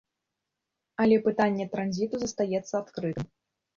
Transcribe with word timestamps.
Але 1.03 1.19
пытанне 1.27 1.65
транзіту 1.75 2.15
застаецца 2.25 2.73
адкрытым. 2.85 3.27